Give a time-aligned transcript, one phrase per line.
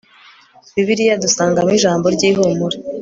[0.75, 2.77] bibiliya dusangamo ijambo ryihumure